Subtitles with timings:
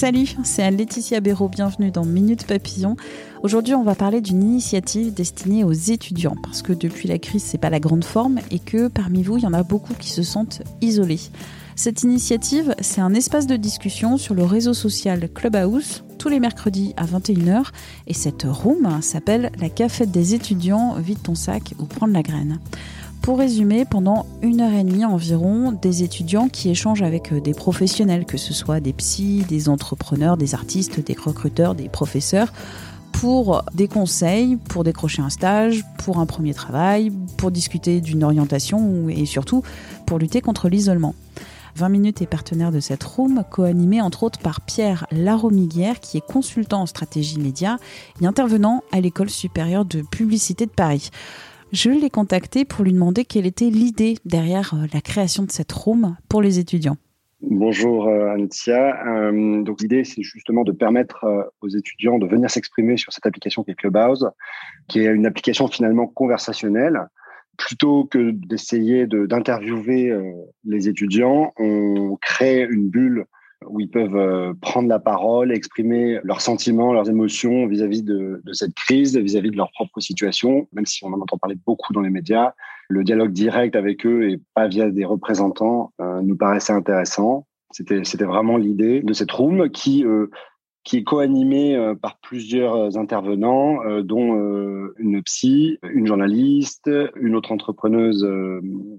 [0.00, 2.96] Salut, c'est Laetitia Béraud, bienvenue dans Minute Papillon.
[3.42, 7.58] Aujourd'hui, on va parler d'une initiative destinée aux étudiants, parce que depuis la crise, c'est
[7.58, 10.22] pas la grande forme et que parmi vous, il y en a beaucoup qui se
[10.22, 11.20] sentent isolés.
[11.76, 16.94] Cette initiative, c'est un espace de discussion sur le réseau social Clubhouse, tous les mercredis
[16.96, 17.64] à 21h,
[18.06, 22.58] et cette room s'appelle la cafette des étudiants, vide ton sac ou prendre la graine.
[23.22, 28.24] Pour résumer, pendant une heure et demie environ, des étudiants qui échangent avec des professionnels,
[28.24, 32.52] que ce soit des psys, des entrepreneurs, des artistes, des recruteurs, des professeurs,
[33.12, 39.08] pour des conseils, pour décrocher un stage, pour un premier travail, pour discuter d'une orientation
[39.10, 39.62] et surtout
[40.06, 41.14] pour lutter contre l'isolement.
[41.76, 46.26] 20 minutes est partenaire de cette room, co-animée entre autres par Pierre Laromiguière, qui est
[46.26, 47.78] consultant en stratégie média
[48.20, 51.10] et intervenant à l'école supérieure de publicité de Paris.
[51.72, 56.16] Je l'ai contacté pour lui demander quelle était l'idée derrière la création de cette room
[56.28, 56.96] pour les étudiants.
[57.42, 59.02] Bonjour Antia.
[59.06, 63.24] Euh, donc l'idée c'est justement de permettre euh, aux étudiants de venir s'exprimer sur cette
[63.24, 64.28] application qui est Clubhouse,
[64.88, 67.06] qui est une application finalement conversationnelle.
[67.56, 70.32] Plutôt que d'essayer d'interviewer euh,
[70.64, 73.26] les étudiants, on crée une bulle
[73.66, 78.52] où ils peuvent euh, prendre la parole, exprimer leurs sentiments, leurs émotions vis-à-vis de, de,
[78.52, 82.00] cette crise, vis-à-vis de leur propre situation, même si on en entend parler beaucoup dans
[82.00, 82.52] les médias.
[82.88, 87.46] Le dialogue direct avec eux et pas via des représentants euh, nous paraissait intéressant.
[87.70, 90.26] C'était, vraiment l'idée de cette room qui, euh,
[90.82, 94.34] qui est co-animée euh, par plusieurs intervenants, dont
[94.98, 98.28] une psy, une journaliste, une autre entrepreneuse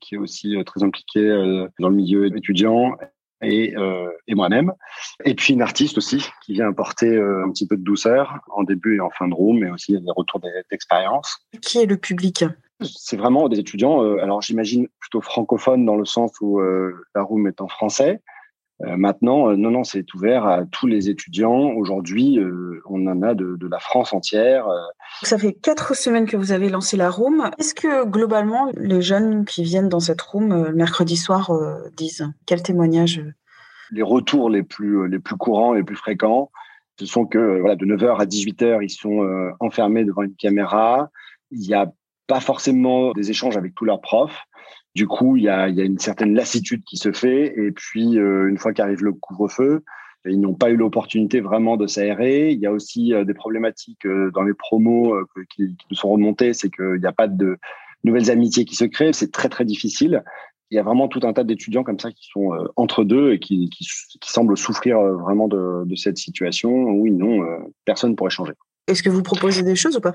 [0.00, 2.96] qui est aussi très impliquée dans le milieu étudiant
[3.42, 4.72] et, euh, et moi-même.
[5.24, 8.62] Et puis une artiste aussi qui vient apporter euh, un petit peu de douceur en
[8.62, 10.40] début et en fin de room, mais aussi des retours
[10.70, 11.38] d'expérience.
[11.60, 12.44] Qui est le public?
[12.80, 17.46] C'est vraiment des étudiants, euh, alors j'imagine plutôt francophones dans le sens où la room
[17.46, 18.20] est en français,
[18.82, 21.70] euh, maintenant, euh, non, non, c'est ouvert à tous les étudiants.
[21.76, 24.66] Aujourd'hui, euh, on en a de, de, la France entière.
[25.22, 27.50] Ça fait quatre semaines que vous avez lancé la room.
[27.58, 31.52] Est-ce que globalement, les jeunes qui viennent dans cette room le mercredi soir
[31.96, 33.22] disent quel témoignage
[33.92, 36.50] Les retours les plus, les plus courants, les plus fréquents,
[36.98, 41.10] ce sont que voilà, de 9h à 18h, ils sont enfermés devant une caméra.
[41.50, 41.92] Il n'y a
[42.26, 44.38] pas forcément des échanges avec tous leurs profs.
[44.94, 47.52] Du coup, il y a, une certaine lassitude qui se fait.
[47.56, 49.82] Et puis, euh, une fois qu'arrive le couvre-feu,
[50.24, 52.52] ils n'ont pas eu l'opportunité vraiment de s'aérer.
[52.52, 55.14] Il y a aussi euh, des problématiques euh, dans les promos
[55.50, 57.58] qui, nous sont remontées, c'est qu'il n'y a pas de
[58.04, 59.12] nouvelles amitiés qui se créent.
[59.12, 60.22] C'est très très difficile.
[60.70, 63.38] Il y a vraiment tout un tas d'étudiants comme ça qui sont entre deux et
[63.38, 63.70] qui,
[64.22, 67.46] semblent souffrir vraiment de, de, cette situation où non,
[67.84, 68.54] personne ne pourrait changer.
[68.88, 70.14] Est-ce que vous proposez des choses ou pas?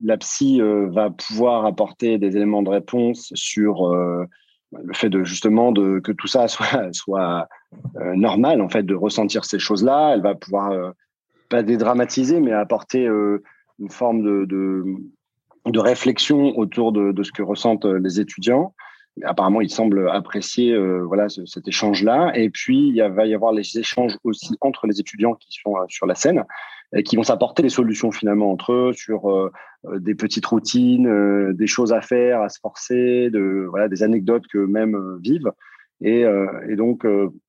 [0.00, 4.24] La psy euh, va pouvoir apporter des éléments de réponse sur euh,
[4.72, 6.46] le fait de justement de que tout ça
[6.92, 7.48] soit
[7.96, 10.12] euh, normal en fait de ressentir ces choses-là.
[10.14, 10.92] Elle va pouvoir
[11.48, 18.20] pas dédramatiser, mais apporter une forme de, de, réflexion autour de, ce que ressentent les
[18.20, 18.74] étudiants.
[19.24, 22.32] Apparemment, ils semblent apprécier voilà cet échange-là.
[22.34, 26.06] Et puis, il va y avoir les échanges aussi entre les étudiants qui sont sur
[26.06, 26.44] la scène
[26.94, 29.52] et qui vont s'apporter des solutions finalement entre eux sur euh,
[29.86, 33.30] euh, des petites routines, euh, des choses à faire, à se forcer,
[33.68, 35.52] voilà des anecdotes que même vivent.
[36.00, 36.24] Et,
[36.76, 37.04] donc,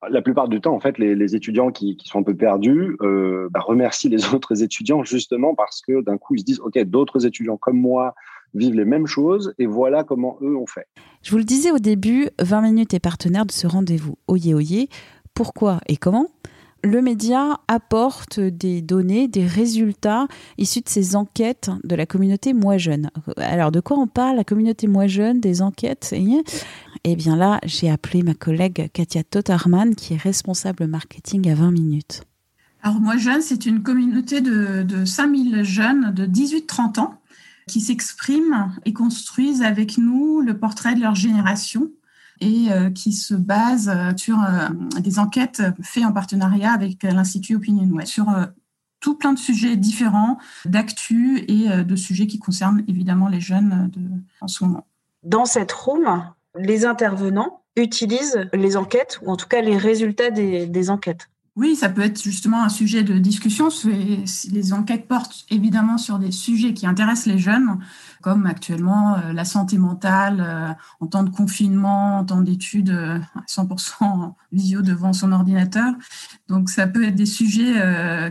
[0.10, 3.60] la plupart du temps, en fait, les, étudiants qui, qui, sont un peu perdus bah,
[3.60, 7.58] remercient les autres étudiants justement parce que d'un coup, ils se disent, OK, d'autres étudiants
[7.58, 8.16] comme moi
[8.54, 10.88] vivent les mêmes choses et voilà comment eux ont fait.
[11.22, 14.18] Je vous le disais au début, 20 minutes est partenaire de ce rendez-vous.
[14.28, 14.90] Oyez, oyez.
[15.34, 16.28] Pourquoi et comment?
[16.84, 22.78] Le média apporte des données, des résultats issus de ces enquêtes de la communauté Moi
[22.78, 23.10] Jeune.
[23.36, 26.16] Alors, de quoi on parle, la communauté Moi Jeune, des enquêtes
[27.04, 31.72] Eh bien là, j'ai appelé ma collègue Katia Totarman, qui est responsable marketing à 20
[31.72, 32.22] minutes.
[32.82, 37.20] Alors, Moi Jeune, c'est une communauté de, de 5000 jeunes de 18-30 ans
[37.70, 41.90] qui s'expriment et construisent avec nous le portrait de leur génération
[42.42, 44.70] et euh, qui se base euh, sur euh,
[45.00, 48.28] des enquêtes faites en partenariat avec l'Institut Opinion Web sur
[49.00, 53.90] tout plein de sujets différents, d'actu et de sujets qui concernent évidemment les jeunes
[54.42, 54.86] en ce moment.
[55.24, 56.22] Dans cette room,
[56.56, 61.30] les intervenants utilisent les enquêtes ou en tout cas les résultats des enquêtes.
[61.60, 63.68] Oui, ça peut être justement un sujet de discussion.
[64.50, 67.80] Les enquêtes portent évidemment sur des sujets qui intéressent les jeunes,
[68.22, 70.70] comme actuellement euh, la santé mentale euh,
[71.02, 75.94] en temps de confinement, en temps d'études, euh, à 100% visio devant son ordinateur.
[76.48, 77.76] Donc ça peut être des sujets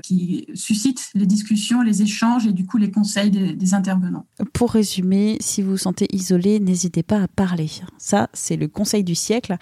[0.02, 4.26] qui suscitent les discussions, les échanges et du coup les conseils des, intervenants.
[4.52, 7.70] Pour résumer, si vous vous sentez isolé, n'hésitez pas à parler.
[7.98, 9.56] Ça, c'est le conseil du siècle.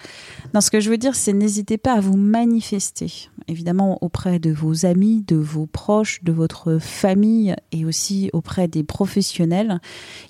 [0.53, 4.51] Dans ce que je veux dire, c'est n'hésitez pas à vous manifester évidemment auprès de
[4.51, 9.81] vos amis, de vos proches, de votre famille et aussi auprès des professionnels.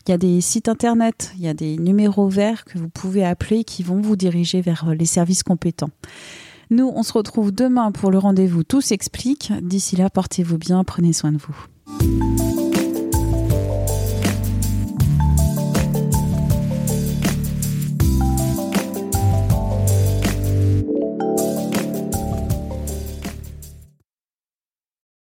[0.08, 3.26] Il y a des sites internet, il y a des numéros verts que vous pouvez
[3.26, 5.90] appeler qui vont vous diriger vers les services compétents.
[6.70, 9.52] Nous, on se retrouve demain pour le rendez-vous Tout s'explique.
[9.62, 12.37] D'ici là, portez-vous bien, prenez soin de vous.